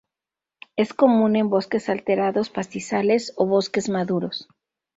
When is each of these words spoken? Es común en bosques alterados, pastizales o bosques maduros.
Es 0.77 0.95
común 0.95 1.35
en 1.35 1.51
bosques 1.51 1.87
alterados, 1.87 2.49
pastizales 2.49 3.33
o 3.35 3.45
bosques 3.45 3.87
maduros. 3.87 4.47